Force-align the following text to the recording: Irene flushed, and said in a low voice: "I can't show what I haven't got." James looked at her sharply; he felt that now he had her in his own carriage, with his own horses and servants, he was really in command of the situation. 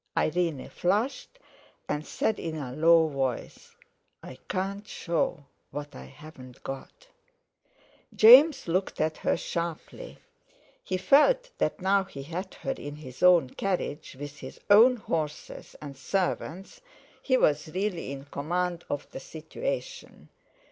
Irene 0.17 0.67
flushed, 0.67 1.37
and 1.87 2.03
said 2.07 2.39
in 2.39 2.55
a 2.55 2.73
low 2.73 3.07
voice: 3.07 3.75
"I 4.23 4.39
can't 4.49 4.87
show 4.87 5.45
what 5.69 5.95
I 5.95 6.05
haven't 6.05 6.63
got." 6.63 7.05
James 8.15 8.67
looked 8.67 8.99
at 8.99 9.17
her 9.17 9.37
sharply; 9.37 10.17
he 10.83 10.97
felt 10.97 11.51
that 11.59 11.81
now 11.83 12.03
he 12.03 12.23
had 12.23 12.55
her 12.55 12.71
in 12.71 12.95
his 12.95 13.21
own 13.21 13.51
carriage, 13.51 14.15
with 14.19 14.39
his 14.39 14.59
own 14.71 14.95
horses 14.97 15.75
and 15.79 15.95
servants, 15.95 16.81
he 17.21 17.37
was 17.37 17.67
really 17.71 18.11
in 18.11 18.25
command 18.25 18.83
of 18.89 19.07
the 19.11 19.19
situation. 19.19 20.29